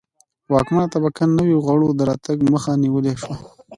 [0.53, 3.35] واکمنه طبقه نویو غړو د راتګ مخه نیولای شوه